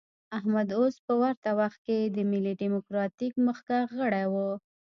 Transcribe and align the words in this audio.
احمد 0.37 0.69
عز 0.77 0.95
په 1.05 1.13
ورته 1.21 1.49
وخت 1.59 1.79
کې 1.85 1.97
د 2.15 2.17
ملي 2.31 2.53
ډیموکراتیک 2.61 3.33
مخکښ 3.47 3.87
غړی 3.99 4.25
و. 4.31 4.35